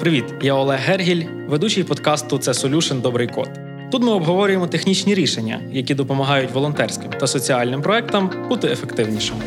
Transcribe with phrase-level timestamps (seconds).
[0.00, 3.48] Привіт, я Олег Гергіль, ведучий подкасту Це Solution Добрий код.
[3.90, 9.40] Тут ми обговорюємо технічні рішення, які допомагають волонтерським та соціальним проектам бути ефективнішими.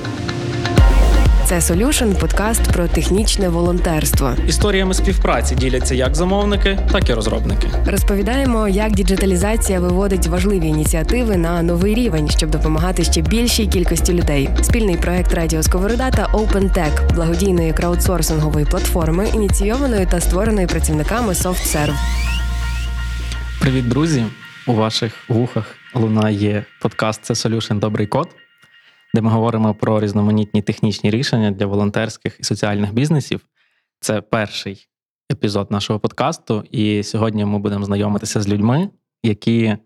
[1.50, 4.34] Це Solution– подкаст про технічне волонтерство.
[4.48, 7.68] Історіями співпраці діляться як замовники, так і розробники.
[7.86, 14.50] Розповідаємо, як діджиталізація виводить важливі ініціативи на новий рівень, щоб допомагати ще більшій кількості людей.
[14.62, 21.96] Спільний проект Радіо Сковорода та OpenTech– благодійної краудсорсингової платформи, ініційованої та створеної працівниками SoftServe.
[23.62, 24.26] Привіт, друзі!
[24.68, 28.30] У ваших вухах лунає подкаст Це Solution Добрий код
[29.14, 33.46] де ми говоримо про різноманітні технічні рішення для волонтерських і соціальних бізнесів.
[34.00, 34.88] Це перший
[35.32, 38.90] епізод нашого подкасту, і сьогодні ми будемо знайомитися з людьми,
[39.24, 39.78] які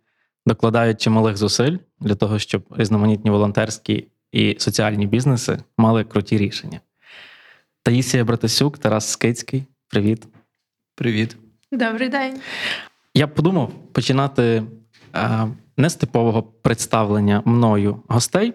[0.45, 6.79] докладають чималих зусиль для того, щоб різноманітні волонтерські і соціальні бізнеси мали круті рішення.
[7.83, 9.63] Таїсія Братасюк, Тарас Скицький.
[9.87, 10.27] Привіт.
[10.95, 11.37] Привіт.
[11.71, 12.39] Добрий день.
[13.13, 14.63] Я подумав починати
[15.15, 15.47] е,
[15.77, 18.53] не з типового представлення мною гостей,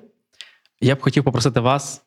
[0.80, 2.02] я б хотів попросити вас,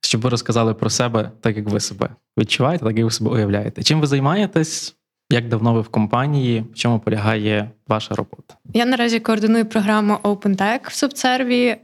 [0.00, 3.82] щоб ви розказали про себе так, як ви себе відчуваєте, так як ви себе уявляєте.
[3.82, 4.96] Чим ви займаєтесь?
[5.32, 6.64] Як давно ви в компанії?
[6.72, 8.54] В чому полягає ваша робота?
[8.74, 11.76] Я наразі координую програму OpenTech в SubServe.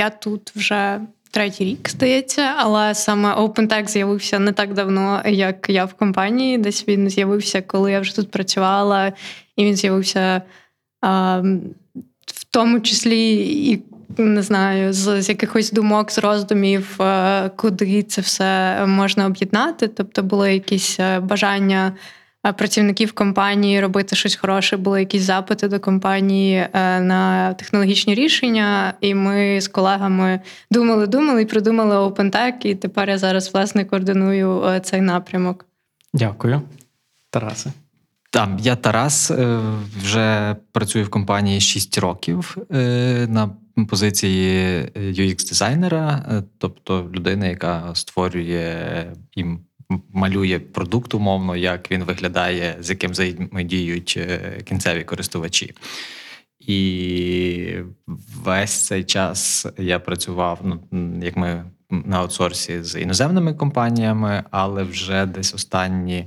[0.00, 5.84] Я тут вже третій рік здається, але саме OpenTech з'явився не так давно, як я
[5.84, 6.58] в компанії.
[6.58, 9.12] Десь він з'явився, коли я вже тут працювала,
[9.56, 10.42] і він з'явився
[12.26, 13.36] в тому числі
[13.72, 13.82] і
[14.18, 19.88] не знаю, з, з якихось думок, з роздумів, е, куди це все можна об'єднати.
[19.88, 21.92] Тобто були якісь е, бажання
[22.46, 26.68] е, працівників компанії робити щось хороше, були якісь запити до компанії
[27.00, 28.94] на технологічні рішення.
[29.00, 34.80] І ми з колегами думали, думали і придумали OpenTech, І тепер я зараз власне координую
[34.82, 35.66] цей напрямок.
[36.12, 36.62] Дякую,
[37.30, 37.72] Тарасе.
[38.30, 39.32] Там я Тарас,
[40.02, 42.56] вже працюю в компанії 6 років
[43.28, 43.50] на
[43.88, 49.44] позиції UX-дизайнера, е, тобто людина, яка створює і
[50.12, 55.74] малює продукт умовно, як він виглядає, з яким взаємодіють е, кінцеві користувачі.
[56.60, 57.76] І
[58.44, 60.80] весь цей час я працював, ну
[61.22, 66.26] як ми на аутсорсі з іноземними компаніями, але вже десь останні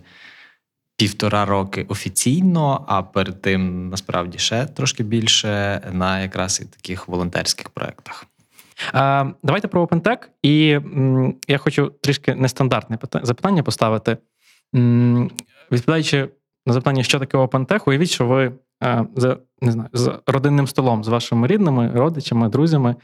[0.97, 7.69] півтора роки офіційно, а перед тим насправді ще трошки більше на якраз і таких волонтерських
[7.69, 8.25] проєктах.
[9.44, 10.18] Давайте про OpenTech.
[10.44, 10.80] І
[11.47, 14.18] я хочу трішки нестандартне запитання поставити.
[15.72, 16.30] Відповідаючи
[16.66, 18.52] на запитання, що таке OpenTech, уявіть, що ви
[19.16, 22.96] за не знаю, з родинним столом з вашими рідними, родичами, друзями,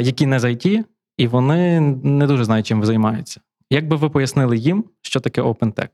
[0.00, 0.84] які не з IT,
[1.16, 3.40] і вони не дуже знають, чим ви займаєтеся.
[3.70, 5.88] Як би ви пояснили їм, що таке OpenTech?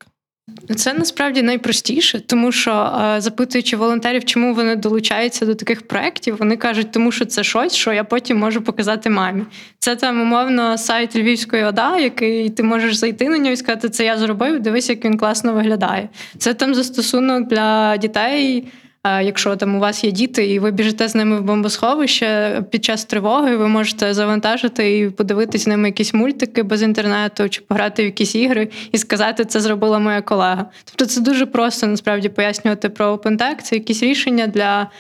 [0.77, 6.93] Це насправді найпростіше, тому що запитуючи волонтерів, чому вони долучаються до таких проєктів, вони кажуть,
[6.93, 9.43] тому що це щось, що я потім можу показати мамі.
[9.79, 14.05] Це там умовно сайт Львівської ОДА, який ти можеш зайти на нього і сказати, це
[14.05, 16.09] я зробив, дивись, як він класно виглядає.
[16.39, 18.67] Це там застосунок для дітей.
[19.07, 23.05] Якщо там у вас є діти, і ви біжите з ними в бомбосховище під час
[23.05, 28.05] тривоги, ви можете завантажити і подивитись з ними якісь мультики без інтернету, чи пограти в
[28.05, 30.67] якісь ігри і сказати, це зробила моя колега.
[30.85, 33.63] Тобто це дуже просто насправді пояснювати про OpenTech.
[33.63, 34.91] Це якісь рішення для.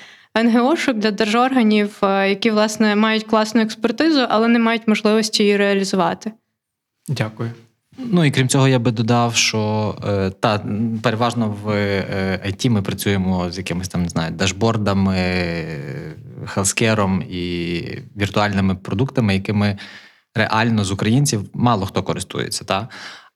[0.45, 6.33] НГОшок для держорганів, які власне мають класну експертизу, але не мають можливості її реалізувати.
[7.09, 7.51] Дякую.
[7.99, 10.65] Ну і крім цього, я би додав, що е, та
[11.03, 11.69] переважно в
[12.47, 15.17] IT е, ми працюємо з якимись там не знаю, дашбордами,
[16.47, 17.83] хелскером і
[18.17, 19.79] віртуальними продуктами, якими
[20.35, 22.65] реально з українців мало хто користується.
[22.65, 22.89] Та?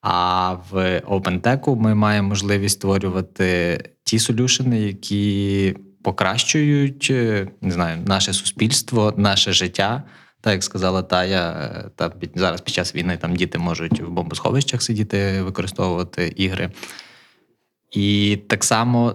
[0.03, 8.33] А в OpenTech ми маємо можливість створювати ті солюшени, які покращують е, не знаю, наше
[8.33, 10.03] суспільство, наше життя.
[10.41, 14.83] Так як сказала Тая, е, та зараз під час війни там діти можуть в бомбосховищах
[14.83, 16.71] сидіти, використовувати ігри.
[17.91, 19.15] І так само,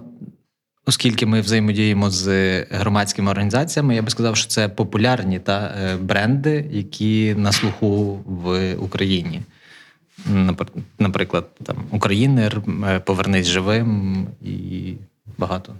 [0.86, 6.68] оскільки ми взаємодіємо з громадськими організаціями, я би сказав, що це популярні та е, бренди,
[6.70, 9.42] які на слуху в Україні.
[10.98, 14.94] Наприклад, там Українер, е, Повернись живим і
[15.38, 15.74] багато.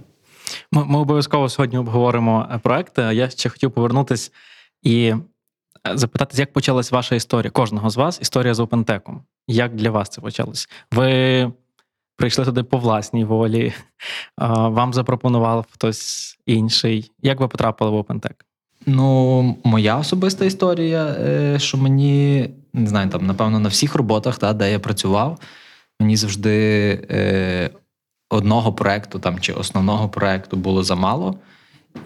[0.72, 3.02] Ми, ми обов'язково сьогодні обговоримо проекти.
[3.02, 4.30] Я ще хотів повернутися
[4.82, 5.14] і
[5.94, 9.00] запитати, як почалась ваша історія, кожного з вас, історія з OpenTech.
[9.48, 10.68] Як для вас це почалось?
[10.92, 11.52] Ви
[12.16, 13.72] прийшли туди по власній волі,
[14.38, 17.10] вам запропонував хтось інший.
[17.22, 18.34] Як ви потрапили в OpenTech?
[18.86, 24.52] Ну, моя особиста історія, е, що мені не знаю, там, напевно, на всіх роботах, та,
[24.52, 25.38] де я працював,
[26.00, 27.70] мені завжди е,
[28.30, 31.38] одного проекту там чи основного проекту було замало.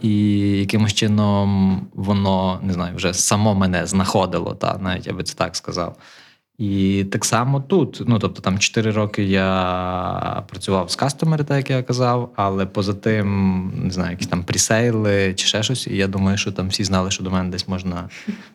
[0.01, 5.35] І якимось чином воно не знаю, вже само мене знаходило, та навіть я би це
[5.35, 5.97] так сказав.
[6.61, 8.03] І так само тут.
[8.07, 12.95] Ну тобто, там 4 роки я працював з кастомери, так як я казав, але поза
[12.95, 15.87] тим, не знаю, якісь там пресейли чи ще щось.
[15.87, 18.09] І я думаю, що там всі знали, що до мене десь можна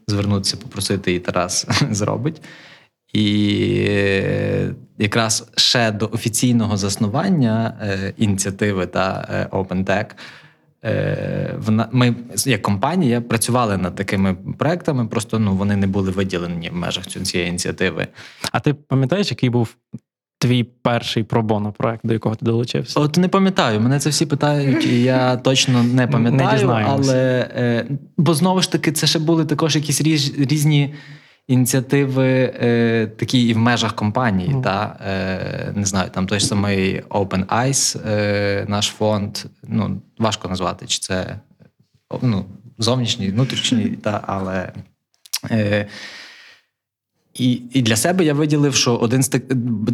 [0.07, 2.41] звернутися, попросити, і Тарас зробить.
[3.13, 3.23] І
[4.97, 10.05] якраз ще до офіційного заснування е, ініціативи та е, OpenTech
[11.91, 12.15] ми
[12.45, 17.49] як компанія працювали над такими проектами, просто ну вони не були виділені в межах цієї
[17.49, 18.07] ініціативи.
[18.51, 19.75] А ти пам'ятаєш, який був
[20.39, 22.99] твій перший пробоно проект, до якого ти долучився?
[22.99, 26.57] От не пам'ятаю, мене це всі питають, і я точно не Не пам'ятаю.
[26.59, 27.09] дізнаємось.
[27.09, 27.85] але е,
[28.17, 30.93] бо знову ж таки, це ще були також якісь різ, різні
[31.47, 34.49] ініціативи, е, такі і в межах компанії.
[34.49, 34.61] Мгм.
[34.61, 39.37] Та, е, не знаю, там той самий Open Eyes, е, наш фонд.
[39.63, 41.39] Ну, важко назвати, чи це
[42.21, 42.45] ну,
[42.77, 44.71] зовнішній, внутрішній, та, але.
[45.51, 45.87] Е,
[47.33, 49.43] і, і для себе я виділив, що один з так,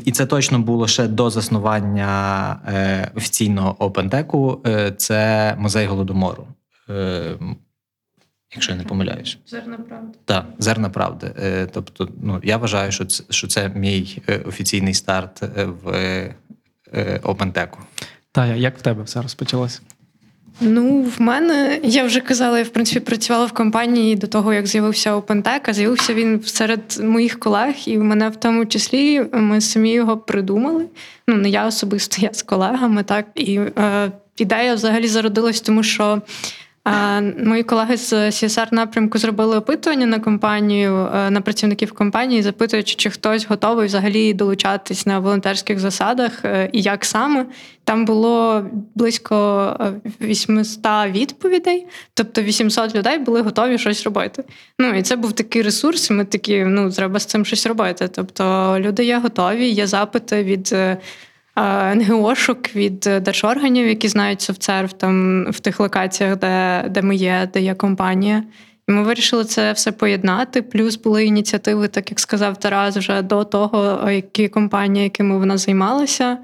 [0.06, 6.48] і це точно було ще до заснування е, офіційного OpenTech, е, це музей голодомору.
[6.89, 7.38] Е,
[8.53, 9.38] якщо я не помиляюсь.
[9.48, 10.18] Зерна правда.
[10.25, 11.31] Так, зерна правди.
[11.39, 15.89] Е, тобто, ну я вважаю, що це, що це мій е, офіційний старт е, в
[15.89, 16.36] е,
[17.24, 17.69] OpenTech.
[18.31, 19.80] Та як в тебе все розпочалося?
[20.59, 24.68] Ну, в мене я вже казала, я в принципі працювала в компанії до того, як
[24.68, 29.62] з'явився OpenTech, а з'явився він серед моїх колег, і в мене в тому числі ми
[29.62, 30.86] самі його придумали.
[31.27, 33.25] Ну, не я особисто, я з колегами, так.
[33.36, 36.21] І е, ідея взагалі зародилась, тому що.
[36.87, 42.95] Е, Мої колеги з CSR напрямку зробили опитування на компанію е, на працівників компанії, запитуючи,
[42.95, 47.45] чи хтось готовий взагалі долучатись на волонтерських засадах е, і як саме.
[47.83, 54.43] Там було близько е, 800 відповідей, тобто 800 людей були готові щось робити.
[54.79, 56.11] Ну і це був такий ресурс.
[56.11, 58.07] Ми такі, ну треба з цим щось робити.
[58.07, 60.75] Тобто люди є готові, є запити від.
[61.95, 67.62] НГОшок від держорганів, які знають софтсерв там в тих локаціях, де, де ми є, де
[67.62, 68.44] є компанія.
[68.88, 70.62] І ми вирішили це все поєднати.
[70.62, 76.38] Плюс були ініціативи, так як сказав Тарас, вже до того, які компанії, якими вона займалася.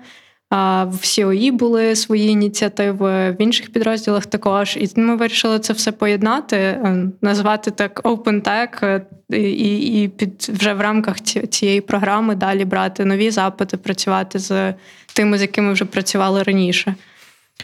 [0.50, 4.78] А В COE були свої ініціативи, в інших підрозділах також.
[4.78, 9.06] І ми вирішили це все поєднати, е, назвати так OpenTech, е,
[9.38, 14.74] і, і під вже в рамках цієї програми далі брати нові запити, працювати з
[15.14, 16.96] тими, з якими вже працювали раніше.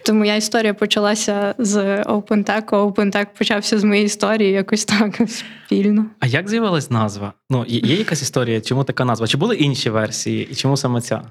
[0.06, 6.06] Тому моя історія почалася з OpenTech, а OpenTech почався з моєї історії якось так спільно.
[6.20, 7.34] А як з'явилась назва?
[7.50, 9.28] Ну, є якась історія, чому така назва?
[9.28, 11.22] Чи були інші версії, і чому саме ця?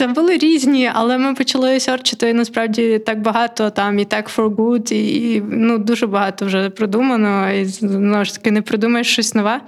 [0.00, 4.92] Це були різні, але ми почали серчити насправді так багато там і Tech for Good,
[4.92, 7.52] і, і ну дуже багато вже придумано.
[7.52, 9.60] І знову ж таки не придумаєш щось нове.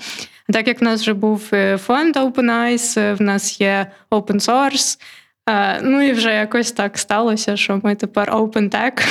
[0.49, 3.87] А так як в нас вже був е, фонд Open Eyes, е, в нас є
[4.11, 4.99] Open Source.
[5.49, 9.09] е, Ну і вже якось так сталося, що ми тепер Open Tech,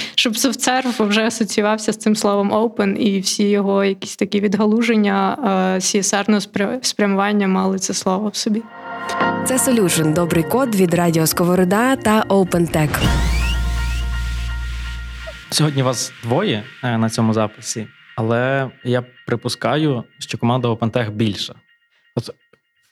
[0.14, 5.38] щоб SoftServe вже асоціювався з цим словом Open, і всі його якісь такі відгалуження
[5.78, 8.62] CSR спрямування мали це слово в собі.
[9.46, 13.02] Це Solution– добрий код від Радіо Сковорода та OpenTech.
[15.50, 21.54] Сьогодні вас двоє е, на цьому записі, але я припускаю, що команда OpenTech більша.
[22.16, 22.30] От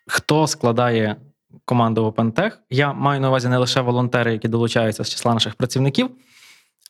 [0.07, 1.17] хто складає
[1.65, 2.53] команду OpenTech?
[2.71, 6.11] Я маю на увазі не лише волонтери, які долучаються з числа наших працівників,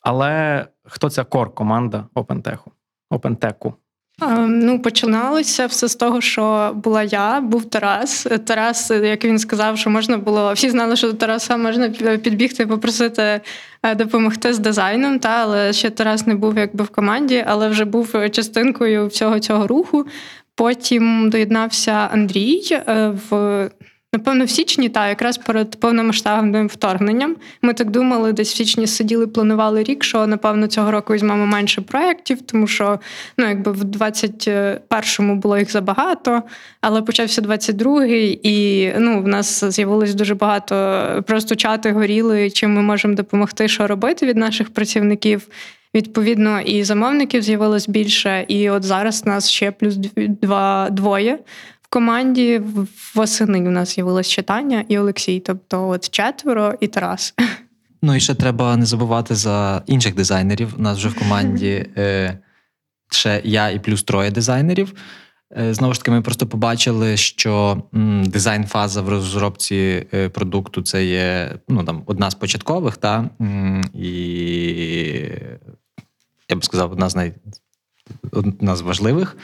[0.01, 2.59] але хто ця кор команда OpenTech?
[3.11, 3.73] OpenTech?
[4.21, 8.27] Е, Ну, починалося все з того, що була я, був Тарас.
[8.45, 13.41] Тарас, як він сказав, що можна було, всі знали, що до Тараса можна підбігти попросити
[13.83, 17.85] е, допомогти з дизайном, та але ще Тарас не був якби в команді, але вже
[17.85, 20.05] був частинкою всього цього руху.
[20.55, 23.69] Потім доєднався Андрій е, в.
[24.17, 27.35] Напевно, в січні, та якраз перед повномасштабним вторгненням.
[27.61, 31.81] Ми так думали, десь в січні сиділи, планували рік, що напевно цього року візьмемо менше
[31.81, 32.99] проєктів, тому що
[33.37, 36.43] ну, якби в 21-му було їх забагато,
[36.81, 42.81] але почався 22-й, і ну, в нас з'явилось дуже багато просто чати горіли, чим ми
[42.81, 45.47] можемо допомогти, що робити від наших працівників.
[45.95, 51.39] Відповідно, і замовників з'явилось більше, і от зараз нас ще плюс два двоє
[51.87, 52.61] в команді.
[53.15, 55.39] Восени у нас з'явилось читання і Олексій.
[55.39, 57.33] Тобто, от четверо і Тарас.
[58.01, 60.73] Ну і ще треба не забувати за інших дизайнерів.
[60.77, 62.37] У нас вже в команді е,
[63.11, 64.93] ще я і плюс троє дизайнерів.
[65.57, 71.05] Е, Знову ж таки, ми просто побачили, що м, дизайн-фаза в розробці е, продукту це
[71.05, 74.09] є ну, там, одна з початкових, та, м, і
[76.49, 77.33] я би сказав, одна з най...
[78.31, 79.37] одна з важливих.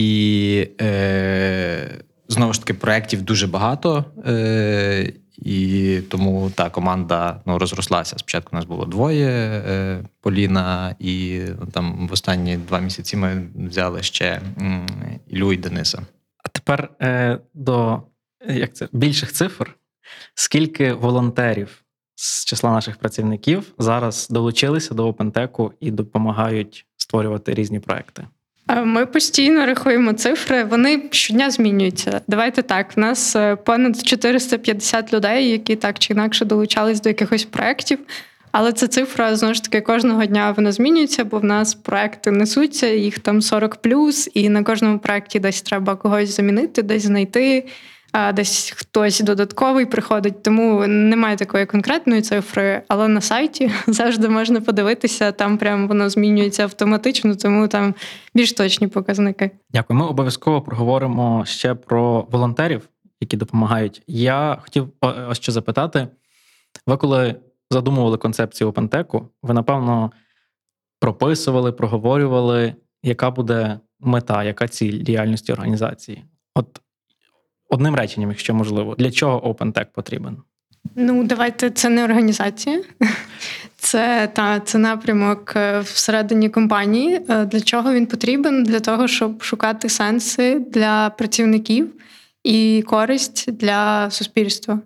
[0.00, 4.04] І е, знову ж таки, проєктів дуже багато.
[4.26, 8.18] Е, і тому та команда ну, розрослася.
[8.18, 13.48] Спочатку у нас було двоє е, Поліна, і ну, там в останні два місяці ми
[13.54, 14.86] взяли ще м,
[15.28, 16.02] Ілю і Дениса.
[16.44, 18.02] А тепер е, до
[18.48, 19.76] е, як це, більших цифр.
[20.34, 28.24] Скільки волонтерів з числа наших працівників зараз долучилися до OpenTech і допомагають створювати різні проекти?
[28.76, 32.20] Ми постійно рахуємо цифри, вони щодня змінюються.
[32.26, 32.96] Давайте так.
[32.96, 37.98] В нас е, понад 450 людей, які так чи інакше долучались до якихось проєктів.
[38.52, 42.86] Але ця цифра знову ж таки кожного дня вона змінюється, бо в нас проекти несуться,
[42.86, 43.78] їх там 40
[44.34, 47.66] і на кожному проєкті десь треба когось замінити, десь знайти,
[48.12, 50.42] а десь хтось додатковий приходить.
[50.42, 56.62] Тому немає такої конкретної цифри, але на сайті завжди можна подивитися, там прямо воно змінюється
[56.62, 57.94] автоматично, тому там
[58.34, 59.50] більш точні показники.
[59.70, 60.00] Дякую.
[60.00, 62.88] Ми обов'язково проговоримо ще про волонтерів,
[63.20, 64.02] які допомагають.
[64.06, 66.08] Я хотів ось що запитати.
[66.86, 67.34] Ви коли
[67.70, 70.12] задумували концепцію OpenTech, ви напевно
[71.00, 76.24] прописували, проговорювали, яка буде мета, яка ціль діяльності організації.
[76.54, 76.80] От
[77.70, 80.36] одним реченням, якщо можливо, для чого OpenTech потрібен?
[80.96, 82.82] Ну, давайте це не організація,
[83.76, 87.20] це та це напрямок е, всередині компанії.
[87.28, 88.64] Е, Для чого він потрібен?
[88.64, 91.92] Для того, щоб шукати сенси для працівників
[92.44, 94.80] і користь для суспільства.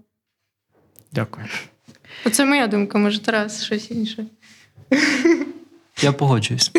[1.12, 1.46] Дякую.
[2.26, 4.26] Оце моя думка, може, Тарас, щось інше.
[6.02, 6.72] Я погоджуюсь.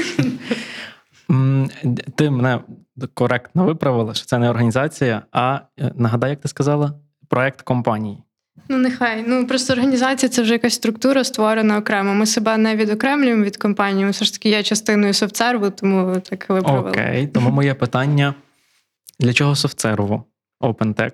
[2.16, 2.60] Ти мене
[3.14, 6.94] коректно виправила, що це не організація, а е, нагадай, як ти сказала,
[7.30, 8.24] проект компанії.
[8.70, 9.24] Ну, нехай.
[9.28, 12.14] Ну просто організація це вже якась структура створена окремо.
[12.14, 14.06] Ми себе не відокремлюємо від компанії.
[14.06, 16.90] Ми все ж таки є частиною софтсерву, тому так виправили.
[16.90, 18.34] Окей, тому моє питання:
[19.20, 20.24] для чого софтсерву
[20.62, 21.12] OpenTech?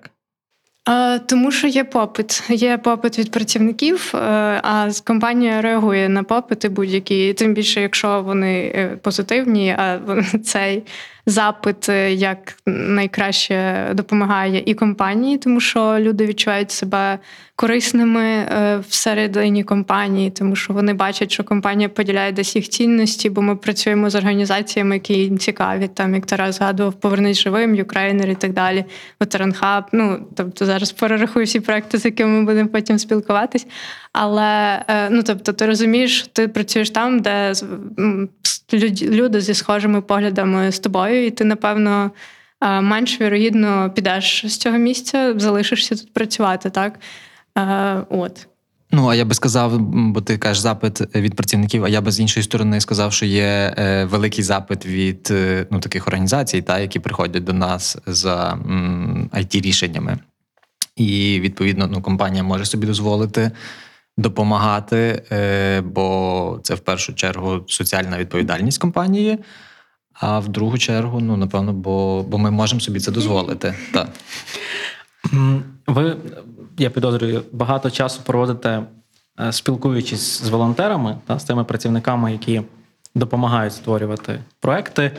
[0.86, 2.44] А, тому що є попит.
[2.50, 4.18] Є попит від працівників, е,
[4.64, 7.34] а компанія реагує на попити будь-які.
[7.34, 10.00] Тим більше, якщо вони е, позитивні, а
[10.44, 10.84] цей
[11.26, 17.20] запит е, як найкраще допомагає і компанії, тому що люди відчувають себе
[17.56, 23.42] корисними е, всередині компанії, тому що вони бачать, що компанія поділяє десь їх цінності, бо
[23.42, 28.36] ми працюємо з організаціями, які їм цікаві, там як Тарас згадував, повернись живим, Ukraїner і
[28.36, 28.86] так далі,
[29.20, 29.84] Veteran Hub.
[29.92, 33.68] Ну тобто зараз перерахую всі проекти, з якими ми будемо потім спілкуватись.
[34.14, 37.54] Але е, ну тобто, ти розумієш, ти працюєш там, де
[39.02, 42.12] люди зі схожими поглядами з тобою, і ти, напевно,
[42.62, 47.00] е, менш вірогідно підеш з цього місця, залишишся тут працювати, так?
[47.58, 48.48] Е, От.
[48.94, 52.20] Ну, а я би сказав, бо ти кажеш запит від працівників, а я би з
[52.20, 57.00] іншої сторони сказав, що є е, великий запит від е, ну, таких організацій, та, які
[57.00, 58.60] приходять до нас за
[59.34, 60.18] it рішеннями.
[60.96, 63.52] І відповідно ну, компанія може собі дозволити
[64.18, 69.40] допомагати, е, бо це в першу чергу соціальна відповідальність компанії.
[70.22, 73.74] А в другу чергу, ну напевно, бо, бо ми можемо собі це дозволити.
[73.94, 74.10] Так.
[75.88, 76.18] Ви,
[76.78, 78.84] я підозрюю, багато часу проводите,
[79.40, 82.62] е, спілкуючись з волонтерами та з тими працівниками, які
[83.16, 85.12] допомагають створювати проекти.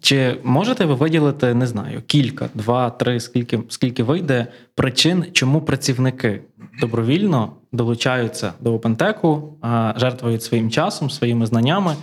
[0.00, 6.40] Чи можете ви виділити, не знаю, кілька, два, три, скільки, скільки вийде причин, чому працівники
[6.80, 11.96] добровільно долучаються до OpenTech, а, жертвують своїм часом, своїми знаннями?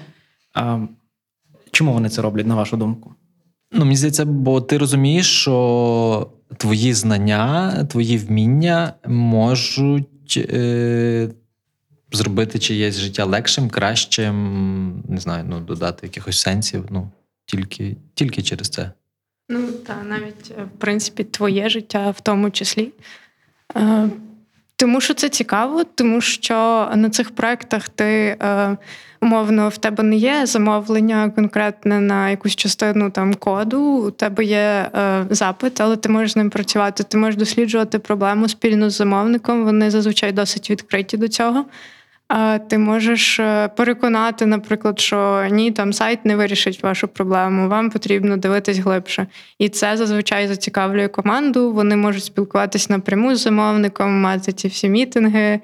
[1.72, 3.16] Чому вони це роблять, на вашу думку?
[3.72, 11.30] Ну, мені здається, бо ти розумієш, що твої знання, твої вміння можуть е,
[12.12, 16.86] зробити чиєсь життя легшим, кращим, не знаю, ну, додати якихось сенсів.
[16.90, 17.12] Ну,
[17.46, 18.92] тільки, тільки через це.
[19.50, 22.92] Ну та навіть е, в принципі твоє життя в тому числі.
[24.82, 28.78] Тому що це цікаво, тому що на цих проектах ти е,
[29.22, 33.82] умовно в тебе не є замовлення конкретне на якусь частину там коду.
[33.82, 34.58] У тебе є
[34.96, 37.04] е, запит, але ти можеш з ним працювати.
[37.04, 39.64] Ти можеш досліджувати проблему спільно з замовником.
[39.64, 41.66] Вони зазвичай досить відкриті до цього.
[42.70, 48.38] Ти можеш е, переконати, наприклад, що ні, там сайт не вирішить вашу проблему, вам потрібно
[48.38, 49.28] дивитись глибше.
[49.60, 51.74] І це зазвичай зацікавлює команду.
[51.74, 55.60] Вони можуть спілкуватись напряму з замовником, мати ці всі мітинги,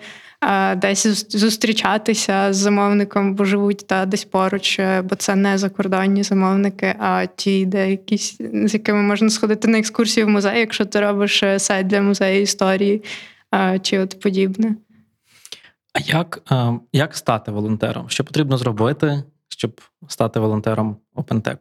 [0.76, 6.96] десь зустрічатися з замовником, бо живуть та десь поруч, е, бо це не закордонні замовники,
[7.00, 11.44] а ті, де якісь з якими можна сходити на екскурсію в музей, якщо ти робиш
[11.44, 13.04] е, сайт для музею історії
[13.82, 14.76] чи от подібне.
[15.98, 18.10] А як, е, як стати волонтером?
[18.10, 21.58] Що потрібно зробити, щоб стати волонтером OpenTech?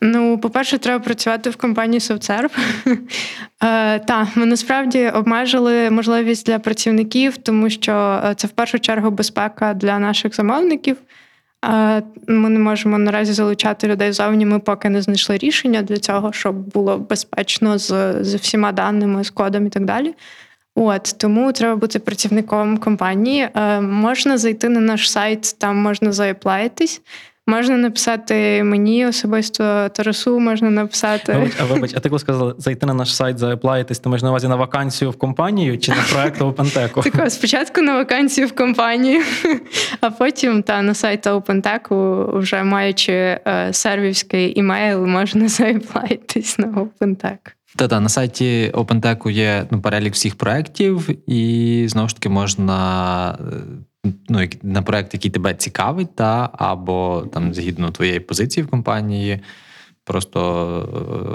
[0.00, 2.50] Ну, по-перше, треба працювати в компанії SoftServe.
[3.64, 9.10] Е, Так, ми насправді обмежили можливість для працівників, тому що е, це в першу чергу
[9.10, 10.96] безпека для наших замовників.
[12.28, 14.46] Ми не можемо наразі залучати людей зовні.
[14.46, 19.30] Ми поки не знайшли рішення для цього, щоб було безпечно з, з всіма даними, з
[19.30, 20.14] кодом і так далі.
[20.74, 23.48] От тому треба бути працівником компанії.
[23.54, 27.00] Е, можна зайти на наш сайт, там можна заеплаїтись.
[27.46, 31.32] Можна написати мені особисто Тарасу, можна написати.
[31.32, 34.30] Вибач, а вибач, а ти коли сказала зайти на наш сайт, заеплаїтись, ти маєш на
[34.30, 37.02] увазі на вакансію в компанію чи на проект OpenTech?
[37.02, 39.22] Тако, спочатку на вакансію в компанію,
[40.00, 47.38] а потім та на сайт OpenTech, вже маючи е, сервівський імейл, можна заеплайтись на OpenTech.
[47.76, 53.38] Та-та, на сайті OpenTech є ну, перелік всіх проєктів, і знову ж таки можна
[54.04, 59.40] е, ну, на проєкт, який тебе цікавить, та, або там згідно твоєї позиції в компанії,
[60.04, 60.40] просто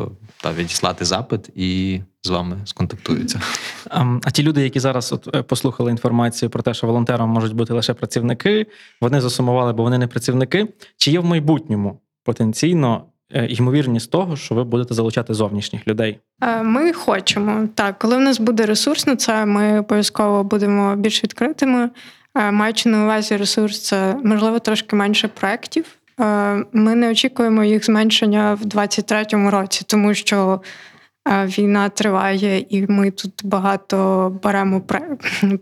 [0.10, 3.41] е, та, відіслати запит і з вами сконтактуються.
[3.89, 7.53] А, а ті люди, які зараз от е, послухали інформацію про те, що волонтером можуть
[7.53, 8.67] бути лише працівники,
[9.01, 10.67] вони засумували, бо вони не працівники.
[10.98, 16.19] Чи є в майбутньому потенційно ймовірність того, що ви будете залучати зовнішніх людей?
[16.41, 17.67] Е, Ми хочемо.
[17.75, 21.89] Так, коли в нас буде ресурс на це, ми обов'язково будемо більш відкритими.
[22.36, 25.86] Е, Маючи на увазі ресурс, це можливо трошки менше проєктів.
[26.19, 30.62] Е, Ми не очікуємо їх зменшення в 2023 році, тому що
[31.29, 34.81] е, війна триває, і ми тут багато беремо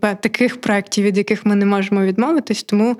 [0.00, 2.62] таких проєктів, від яких ми не можемо відмовитись.
[2.62, 2.96] Тому Е,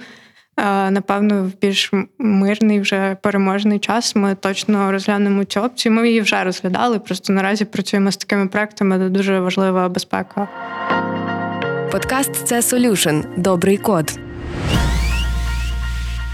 [0.91, 5.93] Напевно, в більш мирний вже переможний час ми точно розглянемо цю опцію.
[5.93, 6.99] Ми її вже розглядали.
[6.99, 10.49] Просто наразі працюємо з такими проектами, де дуже важлива безпека.
[11.93, 14.19] Подкаст це Solution– добрий код.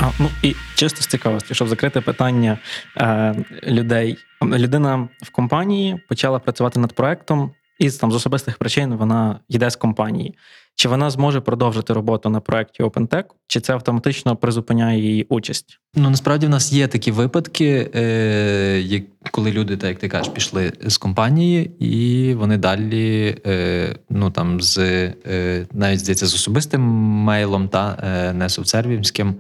[0.01, 2.59] А, ну і чисто з цікавості, щоб закрити питання
[2.97, 3.35] е,
[3.67, 4.19] людей.
[4.43, 7.51] Людина в компанії почала працювати над проектом,
[7.83, 10.35] і там з особистих причин вона йде з компанії.
[10.75, 15.79] Чи вона зможе продовжити роботу на проекті OpenTech, чи це автоматично призупиняє її участь?
[15.95, 20.73] Ну насправді в нас є такі випадки, е, коли люди, так як ти кажеш, пішли
[20.87, 26.83] з компанії, і вони далі, е, ну там з е, навіть здається, з особистим
[27.25, 29.35] мейлом, та е, не софтсервівським,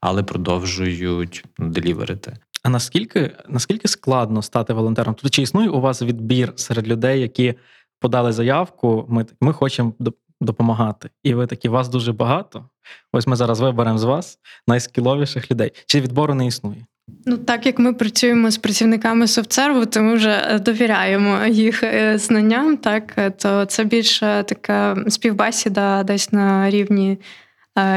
[0.00, 2.36] але продовжують ну, деліверити.
[2.62, 5.14] А наскільки наскільки складно стати волонтером?
[5.14, 7.54] Тобто, чи існує у вас відбір серед людей, які
[8.00, 9.06] подали заявку?
[9.08, 12.68] Ми ми хочемо доп- допомагати, і ви такі вас дуже багато.
[13.12, 15.72] Ось ми зараз виберемо з вас найскіловіших людей.
[15.86, 16.86] Чи відбору не існує?
[17.26, 22.18] Ну, так як ми працюємо з працівниками софтсерву, то ми вже е, довіряємо їх е,
[22.18, 27.18] знанням, так е, то це більше така співбесіда десь на рівні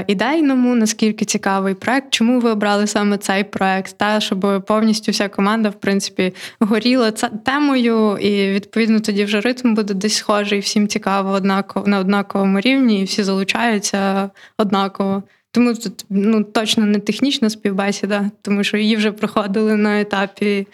[0.08, 5.70] ідейному, наскільки цікавий проект, чому ви обрали саме цей проект, та щоб повністю вся команда,
[5.70, 11.32] в принципі, горіла ца- темою, і відповідно тоді вже ритм буде десь схожий, всім цікаво
[11.32, 15.24] однаково на однаковому рівні, і всі залучаються однаково.
[15.52, 20.68] Тому тут ну, точно не технічна співбесіда, тому що її вже проходили на етапі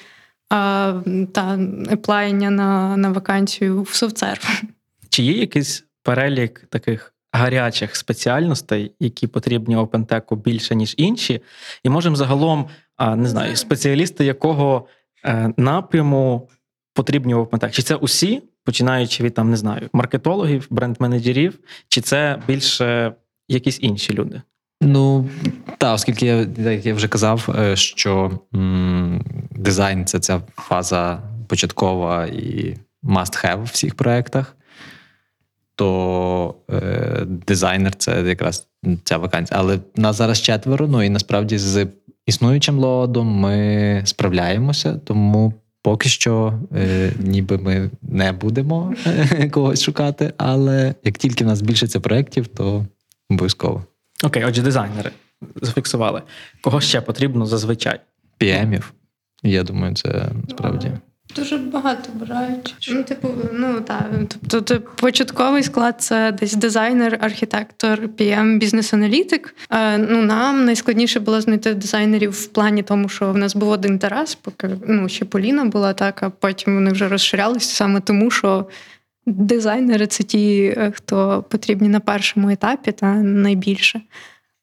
[0.50, 0.94] а,
[1.34, 1.60] та
[1.92, 4.62] еплаєння на, на вакансію в софтсерв.
[5.10, 11.42] Чи є якийсь перелік таких гарячих спеціальностей, які потрібні OpenTech більше, ніж інші?
[11.84, 12.66] І можемо загалом,
[13.16, 14.88] не знаю, спеціалісти якого
[15.26, 16.50] е, напряму
[16.94, 17.72] потрібні в OpenTech?
[17.72, 21.54] Чи це усі, починаючи від там, не знаю, маркетологів, бренд-менеджерів,
[21.88, 23.14] чи це більше
[23.48, 24.42] якісь інші люди?
[24.82, 25.30] Ну
[25.78, 32.26] так, оскільки я як я вже казав, е, що м, дизайн це ця фаза початкова
[32.26, 34.56] і must have в всіх проєктах,
[35.80, 38.68] то е, дизайнер це якраз
[39.04, 39.60] ця вакансія.
[39.60, 40.88] Але нас зараз четверо.
[40.88, 41.88] Ну і насправді з
[42.26, 45.54] існуючим лодом ми справляємося, тому.
[45.82, 51.60] Поки що, е, ніби ми не будемо е, когось шукати, але як тільки в нас
[51.60, 52.86] збільшиться проєктів, то
[53.30, 53.84] обов'язково.
[54.24, 55.12] Окей, отже, дизайнери
[55.62, 56.22] зафіксували.
[56.62, 58.00] Кого ще потрібно зазвичай?
[58.40, 58.94] PM-ів.
[59.44, 60.92] Я думаю, це насправді.
[61.40, 62.76] Дуже багато бажаючих.
[62.90, 64.06] Ну, типу, ну так.
[64.48, 69.56] Тобто, початковий склад це десь дизайнер, архітектор, PM, бізнес-аналітик.
[69.70, 74.00] Е, ну, нам найскладніше було знайти дизайнерів в плані тому, що в нас був один
[74.00, 78.68] Тарас, поки ну, ще Поліна була так, а потім вони вже розширялися саме тому, що
[79.26, 84.02] дизайнери це ті, е, хто потрібні на першому етапі, та найбільше.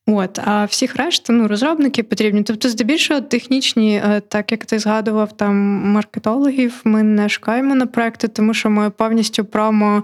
[0.09, 2.43] От, а всіх решта, ну, розробники потрібні.
[2.43, 5.57] Тобто, здебільшого, технічні, е, так як ти згадував, там
[5.93, 10.03] маркетологів, ми не шукаємо на проекти, тому що ми повністю промо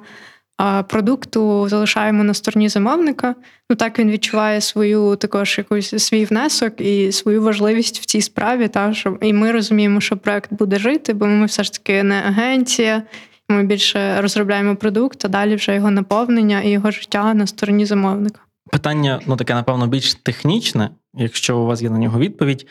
[0.88, 3.35] продукту залишаємо на стороні замовника.
[3.71, 8.69] Ну так він відчуває свою також якусь свій внесок і свою важливість в цій справі.
[8.69, 12.15] Та, що, І ми розуміємо, що проект буде жити, бо ми все ж таки не
[12.15, 13.03] агенція.
[13.49, 18.41] Ми більше розробляємо продукт, а далі вже його наповнення і його життя на стороні замовника.
[18.70, 22.66] Питання, ну таке, напевно, більш технічне, якщо у вас є на нього відповідь.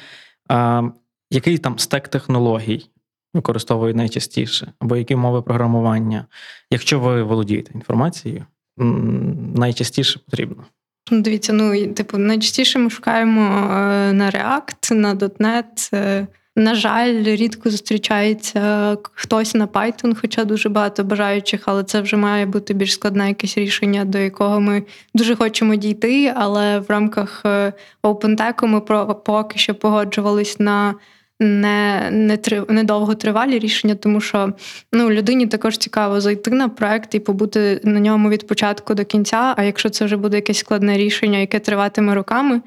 [0.47, 0.83] А,
[1.33, 2.89] Який там стек технологій
[3.33, 6.25] використовують найчастіше, або які мови програмування,
[6.71, 8.45] якщо ви володієте інформацією,
[9.55, 10.63] найчастіше потрібно?
[11.11, 17.69] Ну, Дивіться, ну типу, найчастіше ми шукаємо е, на React, на .NET, на жаль, рідко
[17.69, 23.27] зустрічається хтось на Python, хоча дуже багато бажаючих, але це вже має бути більш складне
[23.27, 24.83] якесь рішення, до якого ми
[25.13, 26.33] дуже хочемо дійти.
[26.35, 28.81] Але в рамках е, OpenTech ми
[29.15, 30.95] поки що погоджувались на
[31.39, 34.53] не не, не довготривалі рішення, тому що
[34.93, 39.53] ну, людині також цікаво зайти на проект і побути на ньому від початку до кінця.
[39.57, 42.61] А якщо це вже буде якесь складне рішення, яке триватиме роками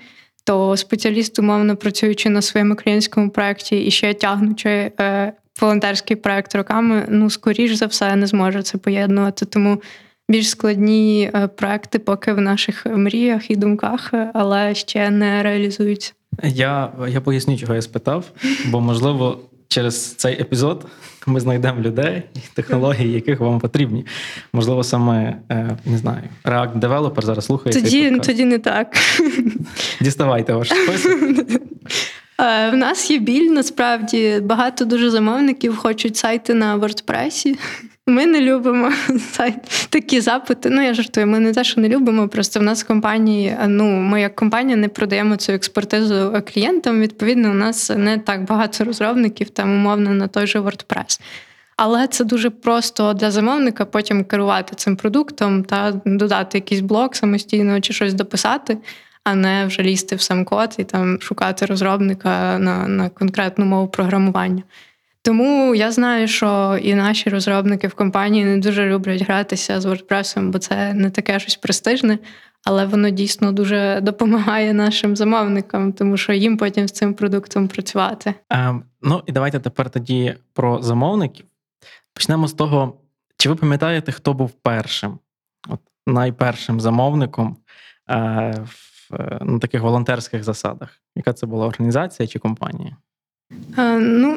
[0.44, 7.07] то спеціаліст, умовно працюючи на своєму клієнтському проєкті і ще тягнучи е, волонтерський проєкт роками,
[7.09, 9.46] ну скоріш за все не зможе це поєднувати.
[9.46, 9.83] Тому
[10.28, 16.12] більш складні е, проекти поки в наших мріях і думках, але ще не реалізуються.
[16.42, 18.24] Я я поясню, чого я спитав,
[18.66, 19.38] бо можливо
[19.74, 20.87] через цей епізод
[21.26, 24.06] ми знайдемо людей і технології, яких вам потрібні.
[24.52, 27.74] Можливо, саме е, не знаю, React Developer зараз слухає.
[27.74, 28.96] Тоді тоді не так.
[30.00, 31.12] Діставайте ваш список.
[32.40, 37.56] Е, в нас є біль, насправді багато дуже замовників хочуть сайти на WordPress.
[38.06, 38.92] Ми не любимо
[39.88, 40.70] такі запити.
[40.70, 42.28] Ну, я жартую, ми не те, що не любимо.
[42.28, 47.00] Просто в нас в компанії, ну, ми як компанія не продаємо цю експертизу клієнтам.
[47.00, 51.20] Відповідно, у нас не так багато розробників, там умовно на той же WordPress.
[51.76, 57.80] Але це дуже просто для замовника потім керувати цим продуктом та додати якийсь блок самостійно
[57.80, 58.78] чи щось дописати,
[59.24, 63.88] а не вже лізти в сам код і там шукати розробника на, на конкретну мову
[63.88, 64.62] програмування.
[65.24, 70.50] Тому я знаю, що і наші розробники в компанії не дуже люблять гратися з WordPress,
[70.50, 72.18] бо це не таке щось престижне,
[72.64, 78.34] але воно дійсно дуже допомагає нашим замовникам, тому що їм потім з цим продуктом працювати.
[78.52, 81.46] Е, ну і давайте тепер тоді про замовників.
[82.14, 82.98] Почнемо з того,
[83.37, 85.18] чи ви пам'ятаєте, хто був першим,
[85.68, 87.56] от найпершим замовником
[88.10, 91.00] е, в е, на таких волонтерських засадах?
[91.16, 92.96] Яка це була організація чи компанія?
[93.78, 94.37] Е, ну,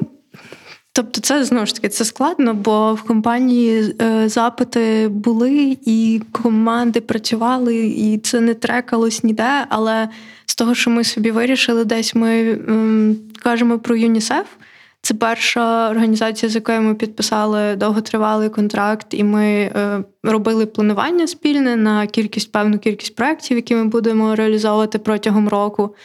[0.98, 7.02] Тобто, це знову ж таки це складно, бо в компанії е, запити були, і команди
[7.02, 9.66] працювали, і це не трекалось ніде.
[9.70, 10.10] Але
[10.46, 14.46] з того, що ми собі вирішили, десь ми е, кажемо про ЮНІСЕФ.
[15.02, 21.76] Це перша організація, з якою ми підписали довготривалий контракт, і ми е, робили планування спільне
[21.76, 25.96] на кількість певну кількість проєктів, які ми будемо реалізовувати протягом року.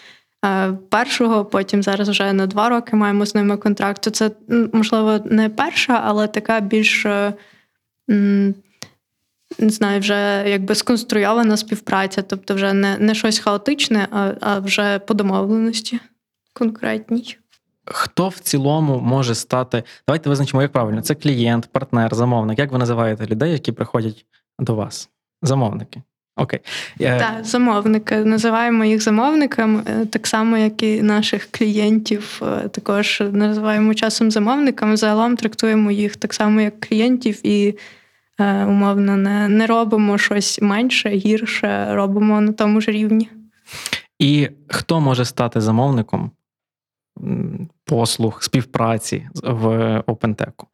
[0.44, 4.16] Е, першого, потім зараз вже на два роки маємо з ними контракт.
[4.16, 4.30] Це
[4.72, 7.34] можливо не перша, але така більш е,
[9.58, 14.98] не знаю, вже якби сконструйована співпраця, тобто вже не не щось хаотичне, а, а вже
[14.98, 16.00] по домовленості
[16.52, 17.36] конкретній.
[17.84, 19.82] Хто в цілому може стати?
[20.06, 22.58] Давайте визначимо, як правильно: це клієнт, партнер, замовник.
[22.58, 24.26] Як ви називаєте людей, які приходять
[24.58, 25.08] до вас?
[25.42, 26.02] Замовники.
[26.36, 26.60] Окей.
[26.98, 28.16] Так, замовники.
[28.16, 32.40] Називаємо їх замовниками, е, так само, як і наших клієнтів.
[32.42, 34.96] Е, також називаємо часом замовниками.
[34.96, 37.74] Загалом трактуємо їх так само, як клієнтів, і
[38.40, 43.28] е, умовно не, не робимо щось менше, гірше, робимо на тому ж рівні.
[44.18, 46.30] І хто може стати замовником
[47.84, 49.66] послуг, співпраці в
[50.06, 50.64] OpenTech?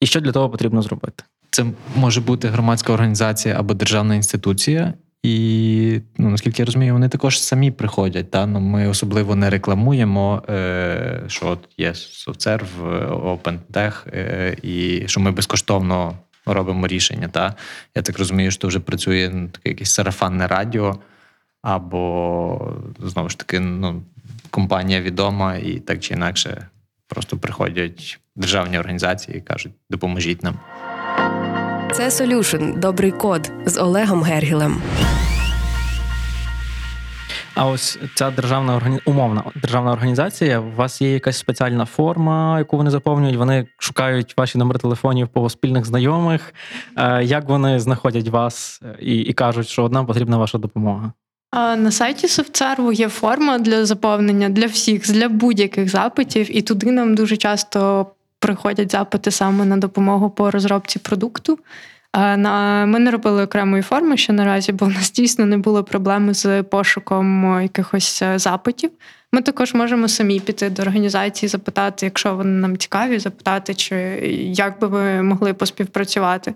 [0.00, 1.24] І що для того потрібно зробити?
[1.50, 1.64] Це
[1.96, 7.70] може бути громадська організація або державна інституція, і ну, наскільки я розумію, вони також самі
[7.70, 8.30] приходять.
[8.30, 8.46] Та?
[8.46, 12.68] Ну, Ми особливо не рекламуємо, е, що от є софтсерв,
[13.10, 16.14] OpenTech, е, і що ми безкоштовно
[16.46, 17.28] робимо рішення.
[17.28, 17.54] Та?
[17.94, 20.98] Я так розумію, що вже працює ну, таке якесь сарафанне радіо,
[21.62, 24.02] або знову ж таки, ну,
[24.50, 26.66] компанія відома і так чи інакше
[27.06, 30.58] просто приходять державні організації і кажуть, допоможіть нам.
[31.94, 34.82] Це Solution– добрий код з Олегом Гергілем.
[37.54, 39.00] А ось ця державна органі...
[39.04, 40.60] умовна державна організація.
[40.60, 43.36] У вас є якась спеціальна форма, яку вони заповнюють.
[43.36, 46.54] Вони шукають ваші номери телефонів по спільних знайомих.
[46.96, 51.12] Е, Як вони знаходять вас е, і, і кажуть, що нам потрібна ваша допомога?
[51.54, 57.14] На сайті SoftServe є форма для заповнення для всіх, для будь-яких запитів, і туди нам
[57.14, 58.06] дуже часто
[58.42, 61.58] приходять запити саме на допомогу по розробці продукту.
[62.86, 66.62] Ми не робили окремої форми ще наразі, бо в нас дійсно не було проблеми з
[66.62, 68.90] пошуком якихось е, запитів.
[69.32, 73.96] Ми також можемо самі піти до організації, запитати, якщо вони нам цікаві, запитати, чи
[74.54, 76.54] як би ви могли поспівпрацювати.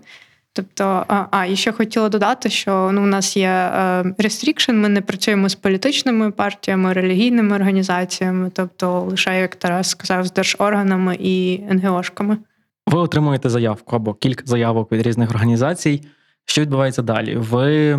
[0.57, 3.71] Тобто, а, а і ще хотіла додати, що ну, у нас є
[4.19, 10.33] restriction, ми не працюємо з політичними партіями, релігійними організаціями, тобто лише, як Тарас сказав, з
[10.33, 12.37] держорганами і НГОшками.
[12.87, 16.01] Ви отримуєте заявку або кілька заявок від різних організацій.
[16.45, 17.35] Що відбувається далі?
[17.35, 17.91] Ви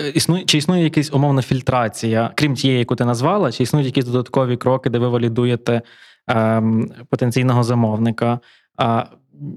[0.00, 4.04] е, існує чи існує якась умовна фільтрація, крім тієї, яку ти назвала, чи існують якісь
[4.04, 5.82] додаткові кроки, де ви валідуєте
[6.28, 8.40] ем, потенційного замовника?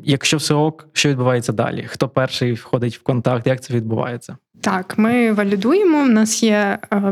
[0.04, 1.86] Якщо все ок, що відбувається далі?
[1.88, 3.48] Хто перший входить в контакт?
[3.48, 4.38] Як це відбувається?
[4.62, 6.02] Так, ми валідуємо.
[6.02, 6.78] У нас є.
[6.94, 7.12] Е,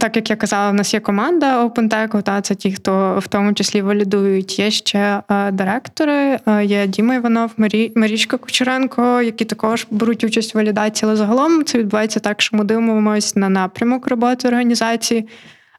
[0.00, 3.54] так як я казала, у нас є команда OpenTech, та це ті, хто в тому
[3.54, 4.58] числі валідують.
[4.58, 10.54] Є ще е, директори, е, є Діма Іванов, Марі, Марічка Кучеренко, які також беруть участь
[10.54, 11.08] в валідації.
[11.08, 15.28] Але загалом це відбувається так, що ми дивимося на напрямок роботи організації.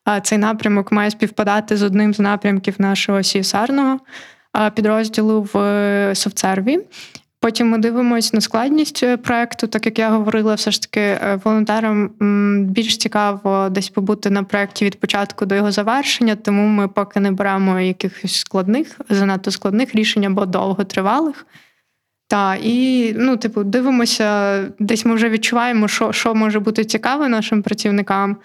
[0.04, 4.00] А цей напрямок має співпадати з одним з напрямків нашого CSR-ного
[4.76, 6.80] підрозділу в софтсерві.
[7.42, 11.40] Потім ми дивимося на складність е, проекту, так як я говорила, все ж таки е,
[11.44, 12.10] волонтерам
[12.70, 17.32] більш цікаво десь побути на проєкті від початку до його завершення, тому ми поки не
[17.32, 21.46] беремо якихось складних, занадто складних рішень або довготривалих.
[22.28, 27.62] Та і ну, типу, дивимося, десь ми вже відчуваємо, що що може бути цікаве нашим
[27.62, 28.38] працівникам.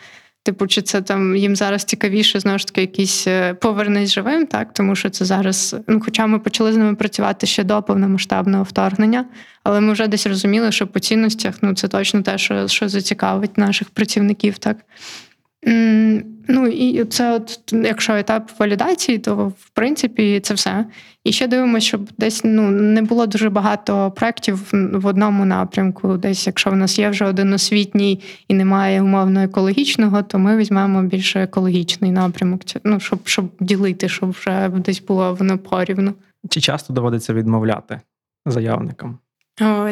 [0.47, 4.75] Типу, чи це там їм зараз цікавіше, знову ж таки, якийсь е, повернись живим, так
[4.75, 5.77] тому що це зараз.
[5.89, 9.25] Ну, хоча ми почали з ними працювати ще до повномасштабного вторгнення,
[9.63, 13.59] але ми вже десь розуміли, що по цінностях ну це точно те, що що зацікавить
[13.59, 14.77] наших працівників, так.
[16.49, 20.87] Ну і це, от, якщо етап валідації, то в принципі це все.
[21.25, 26.17] І ще дивимося, щоб десь ну не було дуже багато проєктів в одному напрямку.
[26.17, 31.03] Десь, якщо в нас є вже один освітній і немає умовно екологічного, то ми візьмемо
[31.03, 32.61] більше екологічний напрямок.
[32.85, 36.15] Ну щоб щоб ділити, щоб вже десь було воно порівну.
[36.51, 38.01] Чи часто доводиться відмовляти
[38.47, 39.19] заявникам?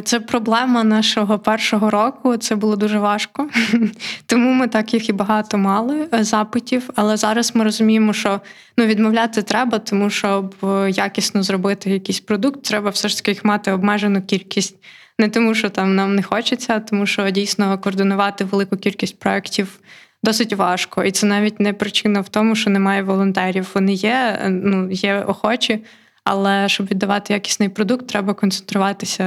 [0.04, 2.36] Це проблема нашого першого року.
[2.36, 3.48] Це було дуже важко,
[4.26, 6.90] тому ми так їх і багато мали е, запитів.
[6.94, 8.40] Але зараз ми розуміємо, що
[8.78, 10.54] ну відмовляти треба, тому щоб
[10.88, 14.76] якісно зробити якийсь продукт, треба все ж таки їх мати обмежену кількість.
[15.18, 19.80] Не тому, що там нам не хочеться, а тому що дійсно координувати велику кількість проєктів
[20.22, 21.04] досить важко.
[21.04, 23.70] І це навіть не причина в тому, що немає волонтерів.
[23.74, 25.84] Вони є, е, ну є охочі.
[26.24, 29.24] Але щоб віддавати якісний продукт, треба концентруватися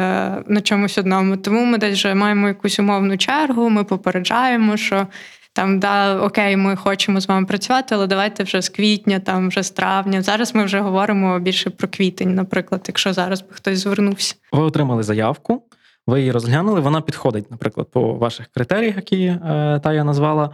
[0.48, 1.38] на чомусь одному.
[1.38, 3.70] Тому ми десь вже маємо якусь умовну чергу.
[3.70, 5.08] Ми попереджаємо, що
[5.54, 9.64] там да, окей, ми хочемо з вами працювати, але давайте вже з квітня, там вже
[9.64, 10.22] з травня.
[10.22, 14.36] Зараз ми вже говоримо більше про квітень, наприклад, якщо зараз би хтось звернувся.
[14.52, 15.64] Ви отримали заявку,
[16.08, 16.80] ви її розглянули.
[16.80, 20.50] Вона підходить, наприклад, по ваших критеріях, які е, та я назвала.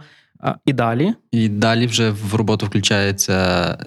[0.64, 1.14] І далі.
[1.32, 3.78] І далі вже в роботу включається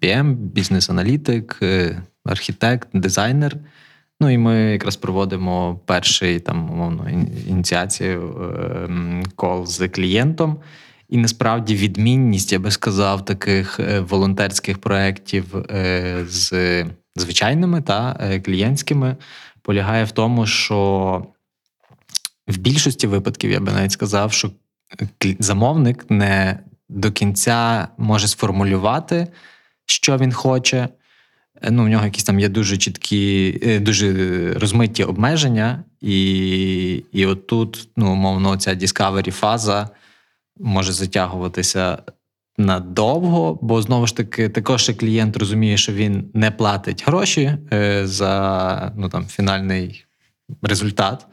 [0.00, 3.56] PM, бізнес-аналітик, е, архітект, дизайнер.
[4.20, 7.10] Ну і ми якраз проводимо перший там умовно
[7.48, 8.50] ініціацію
[8.84, 10.58] ем, кол з клієнтом.
[11.08, 16.84] І насправді відмінність, я би сказав, таких е, волонтерських проєктів е, з
[17.16, 19.16] звичайними та клієнтськими
[19.62, 21.26] полягає в тому, що
[22.48, 24.50] в більшості випадків я би навіть сказав, що
[25.38, 29.28] замовник не до кінця може сформулювати
[29.86, 30.88] що він хоче.
[31.62, 37.26] Е, ну, В нього якісь там є дуже чіткі, е, дуже розмиті обмеження, і і
[37.26, 39.90] отут, ну, умовно, ця discovery фаза
[40.60, 41.98] може затягуватися
[42.58, 48.92] надовго, бо знову ж таки, також клієнт розуміє, що він не платить гроші е, за
[48.96, 50.04] ну, там, фінальний
[50.62, 51.26] результат.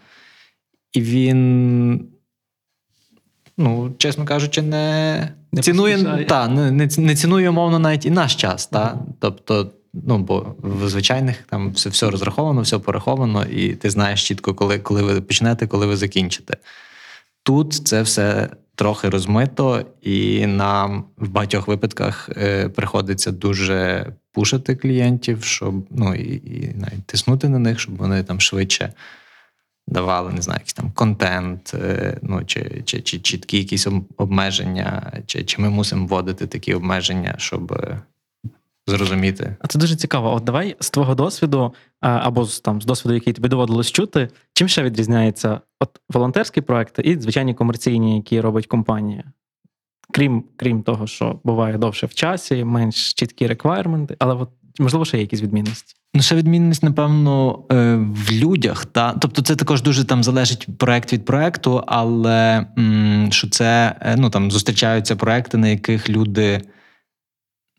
[0.93, 2.12] І він
[3.57, 8.67] ну, чесно кажучи, не, не цінує та, не, не цінує умовно навіть і наш час.
[8.67, 8.97] Та?
[9.19, 14.53] Тобто, ну, бо в звичайних там все все розраховано, все пораховано, і ти знаєш чітко,
[14.53, 16.57] коли, коли ви почнете, коли ви закінчите.
[17.43, 18.49] Тут це все.
[18.75, 26.35] Трохи розмито, і нам в багатьох випадках е, приходиться дуже пушити клієнтів, щоб ну і,
[26.35, 28.93] і навіть тиснути на них, щоб вони там швидше
[29.87, 35.43] давали, не знаю, якийсь там контент, е, ну чи, чи, чи чіткі якісь обмеження, чи,
[35.43, 38.01] чи ми мусимо вводити такі обмеження, щоб е,
[38.87, 39.55] зрозуміти.
[39.59, 40.33] А це дуже цікаво.
[40.33, 44.67] От давай з твого досвіду, або з там з досвіду, який тобі доводилось чути, чим
[44.67, 49.23] ще відрізняється от волонтерські проекти і звичайні комерційні, які робить компанія.
[50.11, 55.17] Крім, крім того, що буває довше в часі, менш чіткі реквайрменти, але от, можливо, ще
[55.17, 55.95] є якісь відмінності.
[56.15, 58.85] Ну, ще відмінність, напевно, е, в людях.
[58.85, 59.13] Та?
[59.13, 62.65] Тобто, це також дуже там залежить проект від проекту, але
[63.29, 66.61] що це е, ну, там, зустрічаються проекти, на яких люди,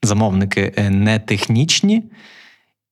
[0.03, 2.05] замовники, е, не технічні,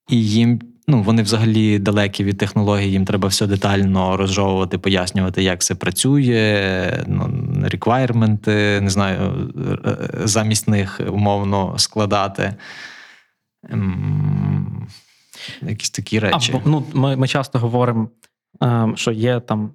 [0.09, 0.61] і їм.
[0.89, 7.05] Ну, вони взагалі далекі від технологій, їм треба все детально розжовувати, пояснювати, як це працює,
[7.07, 7.31] ну,
[7.63, 9.51] реквайрменти, не знаю,
[10.25, 12.55] замість них умовно складати.
[15.63, 16.53] Якісь такі речі.
[16.53, 18.09] Або, ну, ми, ми часто говоримо,
[18.61, 19.73] ем, що є там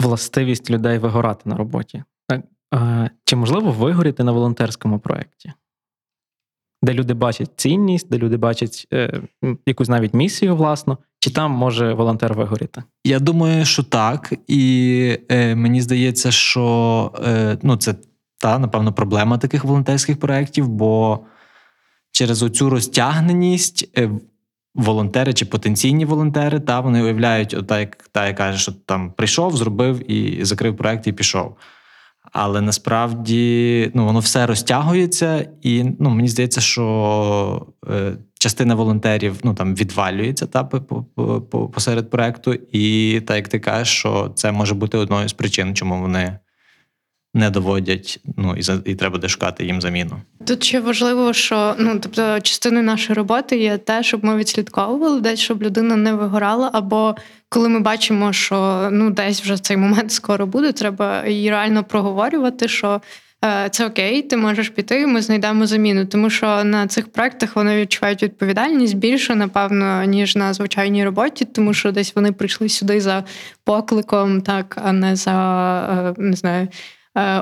[0.00, 2.04] властивість людей вигорати на роботі.
[2.28, 2.42] Так?
[2.74, 5.52] Е, Чи можливо вигоріти на волонтерському проєкті?
[6.82, 9.22] Де люди бачать цінність, де люди бачать е,
[9.66, 12.82] якусь навіть місію власну, чи там може волонтер вигоріти?
[13.04, 14.34] Я думаю, що так.
[14.46, 17.94] І е, мені здається, що е, ну, це
[18.38, 21.20] та, напевно, проблема таких волонтерських проєктів, бо
[22.20, 24.10] через оцю розтягненість е,
[24.74, 29.56] волонтери чи потенційні волонтери, та, вони уявляють, ота, як та, яка каже, що там прийшов,
[29.56, 31.56] зробив і закрив проєкт і пішов.
[32.32, 39.54] Але насправді ну, воно все розтягується, і ну, мені здається, що е, частина волонтерів ну,
[39.54, 44.52] там, відвалюється та, по, по, по, посеред проекту, і так як ти кажеш, що це
[44.52, 46.38] може бути одною з причин, чому вони
[47.34, 50.20] не доводять, ну і, за, і треба буде шукати їм заміну.
[50.46, 55.40] Тут ще важливо, що ну тобто частиною нашої роботи є те, щоб ми відслідковували десь,
[55.40, 56.70] щоб людина не вигорала.
[56.72, 57.16] Або
[57.48, 62.68] коли ми бачимо, що ну десь вже цей момент скоро буде, треба її реально проговорювати,
[62.68, 63.00] що.
[63.44, 66.06] е, Це окей, ти можеш піти, ми знайдемо заміну.
[66.06, 71.74] Тому що на цих проектах вони відчувають відповідальність більше, напевно, ніж на звичайній роботі, тому
[71.74, 73.24] що десь вони прийшли сюди за
[73.64, 76.68] покликом, так, а не за е, не знаю,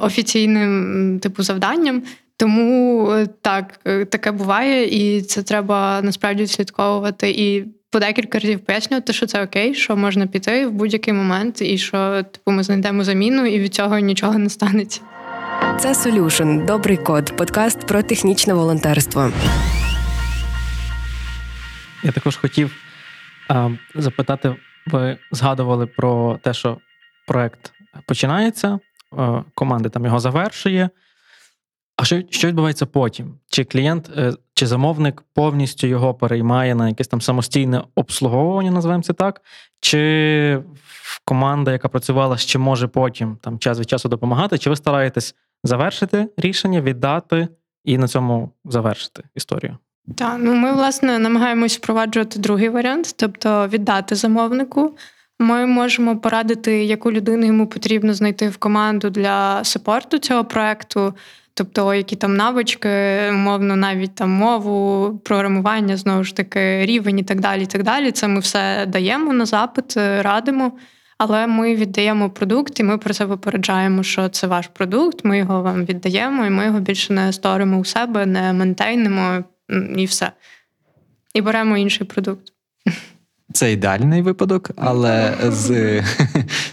[0.01, 2.03] офіційним типу завданням.
[2.37, 8.61] Тому е, так, е, таке буває, і це треба насправді відслідковувати і по декілька разів
[8.61, 13.05] пояснювати, що це окей, що можна піти в будь-який момент, і що типу ми знайдемо
[13.05, 15.01] заміну, і від цього нічого не станеться.
[15.79, 19.33] Це Solution– добрий код, подкаст про технічне волонтерство.
[22.03, 22.73] Я також хотів
[23.49, 26.79] а, запитати: ви згадували про те, що
[27.27, 27.73] проект
[28.07, 28.79] починається,
[29.18, 30.90] е, команда там його завершує.
[31.97, 33.35] А що, що відбувається потім?
[33.51, 39.12] Чи клієнт, е, чи замовник повністю його переймає на якесь там самостійне обслуговування, називаємо це
[39.12, 39.42] так?
[39.81, 40.62] Чи
[41.25, 44.59] команда, яка працювала, ще може потім там час від часу допомагати?
[44.59, 47.49] Чи ви стараєтесь завершити рішення, віддати
[47.85, 49.77] і на цьому завершити історію?
[50.16, 54.97] Так, ну ми власне намагаємось впроваджувати другий варіант, тобто віддати замовнику.
[55.38, 61.14] Ми можемо порадити, яку людину йому потрібно знайти в команду для супорту цього проекту,
[61.55, 62.88] тобто які там навички,
[63.31, 67.62] умовно, навіть там мову, програмування, знову ж таки, рівень і так далі.
[67.62, 68.12] і так далі.
[68.12, 70.72] Це ми все даємо на запит, е, радимо.
[71.18, 75.24] Але ми віддаємо продукт, і ми про це попереджаємо, що це ваш продукт.
[75.24, 79.44] Ми його вам віддаємо, і ми його більше не сторимо у себе, не ментейнимо
[79.96, 80.33] і все.
[81.35, 82.53] І беремо інший продукт.
[83.53, 86.03] Це ідеальний випадок, але з,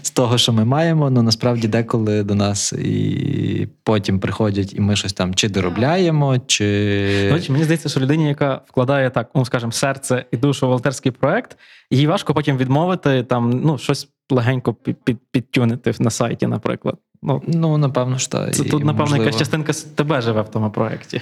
[0.02, 4.96] з того, що ми маємо, ну насправді деколи до нас і потім приходять, і ми
[4.96, 7.34] щось там чи доробляємо, чи.
[7.48, 11.12] До мені здається, що людині, яка вкладає так, ну скажімо, серце і душу в волонтерський
[11.12, 11.58] проект,
[11.92, 16.96] їй важко потім відмовити там ну щось легенько під, під, підтюнити на сайті, наприклад.
[17.22, 18.56] Ну Ну, напевно ж так.
[18.56, 21.22] це І, тут, напевно, можливо, якась частинка тебе живе в тому проєкті.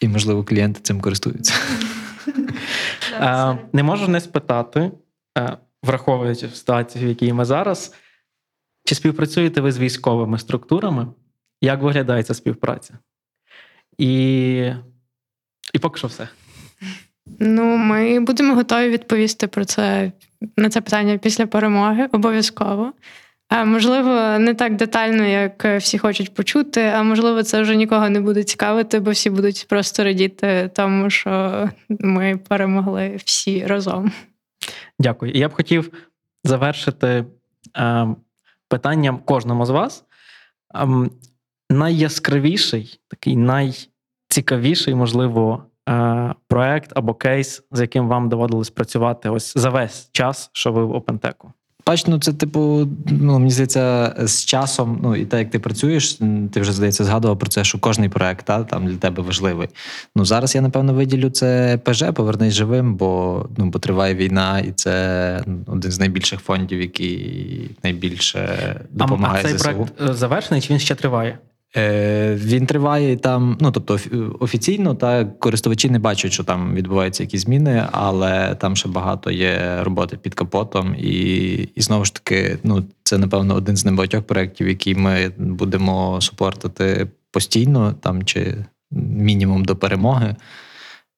[0.00, 1.54] І, можливо, клієнти цим користуються.
[3.12, 4.90] Е, не можу не спитати,
[5.38, 7.94] е, враховуючи ситуацію, в якій ми зараз,
[8.84, 11.06] чи співпрацюєте ви з військовими структурами?
[11.60, 12.98] Як виглядає ця співпраця?
[13.98, 14.72] І,
[15.74, 16.28] і поки що все.
[17.38, 20.12] Ну, ми будемо готові відповісти про це
[20.56, 22.92] на це питання після перемоги, обов'язково.
[23.50, 28.44] Можливо, не так детально, як всі хочуть почути, а можливо, це вже нікого не буде
[28.44, 34.12] цікавити, бо всі будуть просто радіти тому, що ми перемогли всі разом.
[34.98, 35.32] Дякую.
[35.32, 35.92] Я б хотів
[36.44, 37.24] завершити
[37.76, 38.06] е,
[38.68, 40.04] питанням кожному з вас.
[40.74, 41.10] Ем,
[41.70, 49.70] найяскравіший, такий найцікавіший, можливо, е, проект або кейс, з яким вам доводилось працювати ось за
[49.70, 51.34] весь час, що ви в OpenTech?
[51.86, 56.18] Бач, ну це типу, ну мені здається, з часом, ну і так як ти працюєш,
[56.52, 59.68] ти вже здається згадував про це, що кожний проект та, там для тебе важливий.
[60.16, 64.72] Ну зараз я напевно виділю це ПЖ, повернись живим, бо ну бо триває війна, і
[64.72, 68.48] це один з найбільших фондів, який найбільше
[68.90, 69.64] допомагає а цей ЗСУ.
[69.64, 71.38] проект е, завершений чи він ще триває?
[71.76, 77.22] Е, він триває там, ну тобто офі- офіційно та користувачі не бачать, що там відбуваються
[77.22, 80.94] якісь зміни, але там ще багато є роботи під капотом.
[80.98, 81.12] І,
[81.74, 87.06] і знову ж таки, ну це напевно один з небагатьох проєктів, які ми будемо супортити
[87.30, 88.54] постійно, там чи
[88.90, 90.36] мінімум до перемоги.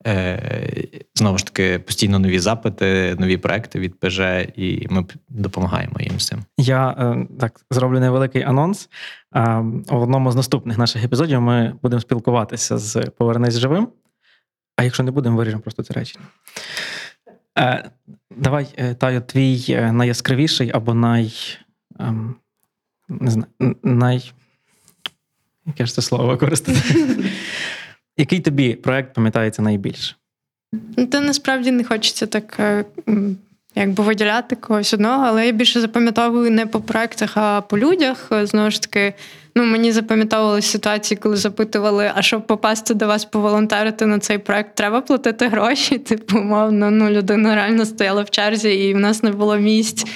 [0.07, 4.21] Е, знову ж таки, постійно нові запити, нові проекти від ПЖ,
[4.57, 6.39] і ми допомагаємо їм з цим.
[6.59, 8.89] Я е, так зроблю невеликий анонс.
[9.37, 9.41] Е,
[9.89, 13.89] В одному з наступних наших епізодів ми будемо спілкуватися з Повернись живим.
[14.77, 16.25] А якщо не будемо, виріжемо просто це речення.
[17.59, 17.91] Е,
[18.37, 21.35] Давай, е, Таю, твій е, найяскравіший або най.
[22.01, 22.35] ем,
[23.09, 23.47] Не знаю,
[23.83, 24.33] най.
[25.67, 26.81] Яке ж це слово використати?
[28.19, 30.15] Який тобі проект пам'ятається найбільше?
[30.97, 32.85] Ну, Та насправді не хочеться так е,
[33.75, 38.29] якби виділяти когось одного, але я більше запам'ятовую не по проектах, а по людях.
[38.33, 39.15] Е, Знову ж таки,
[39.55, 44.75] ну мені запам'ятовувалися ситуації, коли запитували, а щоб попасти до вас поволонтерити на цей проект,
[44.75, 45.99] треба платити гроші.
[46.09, 50.07] Типу, умовно, ну людина реально стояла в черзі, і в нас не було місць.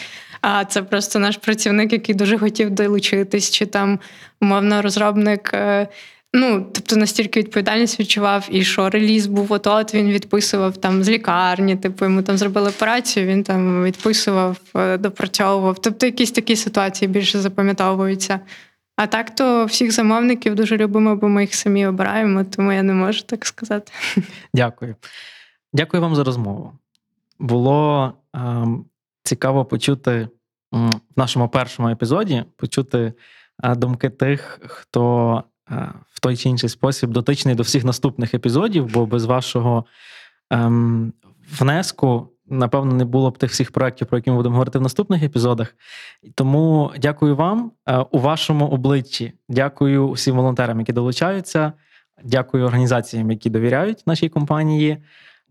[0.41, 3.99] А це просто наш працівник, який дуже хотів долучитись, чи там
[4.41, 5.55] умовно розробник.
[6.35, 11.77] Ну, тобто настільки відповідальність відчував, і що реліз був от він відписував там з лікарні,
[11.77, 15.79] типу йому там зробили операцію, він там відписував, е, допрацьовував.
[15.79, 18.41] Тобто якісь такі ситуації більше запам'ятовуються.
[18.97, 22.93] А так то всіх замовників дуже любимо, бо ми їх самі обираємо, тому я не
[22.93, 23.93] можу так сказати.
[24.55, 24.97] Дякую.
[25.73, 26.73] Дякую вам за розмову.
[27.39, 28.85] Було ем,
[29.23, 30.29] цікаво почути
[30.73, 33.13] в нашому першому епізоді почути
[33.65, 35.93] е, думки тих, хто е,
[36.23, 39.85] той чи інший спосіб дотичний до всіх наступних епізодів, бо без вашого
[40.51, 41.13] ем,
[41.61, 42.29] внеску.
[42.47, 45.75] Напевно, не було б тих всіх проєктів, про які ми будемо говорити в наступних епізодах.
[46.35, 49.33] Тому дякую вам Е, у вашому обличчі.
[49.49, 51.73] Дякую усім волонтерам, які долучаються.
[52.25, 54.99] Дякую організаціям, які довіряють нашій компанії.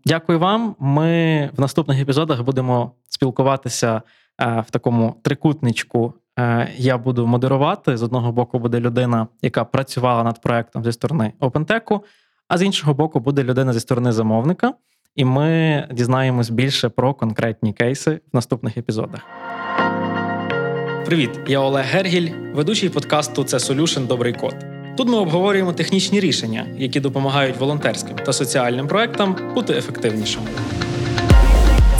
[0.04, 0.76] Дякую вам.
[0.78, 4.02] Ми в наступних епізодах будемо спілкуватися
[4.46, 6.14] в такому трикутничку.
[6.38, 7.96] Е, Я буду модерувати.
[7.96, 12.00] З одного боку буде людина, яка працювала над проектом зі сторони OpenTech,
[12.48, 14.72] а з іншого боку буде людина зі сторони замовника.
[15.16, 19.20] І ми дізнаємось більше про конкретні кейси в наступних епізодах.
[21.06, 24.54] Привіт, я Олег Гергіль, ведучий подкасту Це Solution Добрий код.
[24.96, 30.46] Тут ми обговорюємо технічні рішення, які допомагають волонтерським та соціальним проектам бути ефективнішими.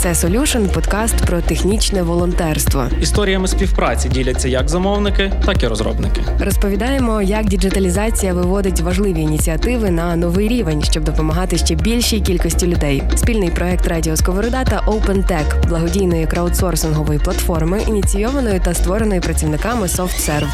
[0.03, 2.85] Це Solution– подкаст про технічне волонтерство.
[3.01, 6.21] Історіями співпраці діляться як замовники, так і розробники.
[6.39, 13.03] Розповідаємо, як діджиталізація виводить важливі ініціативи на новий рівень, щоб допомагати ще більшій кількості людей.
[13.15, 20.49] Спільний проект Радіо Сковорода та OpenTech– благодійної краудсорсингової платформи, ініційованої та створеної працівниками SoftServe.